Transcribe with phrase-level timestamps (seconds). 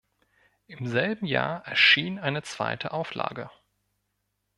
[0.65, 3.51] Im selben Jahr erschien eine zweite Auflage.